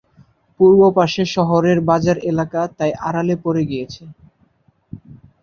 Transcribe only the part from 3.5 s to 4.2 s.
গিয়েছে।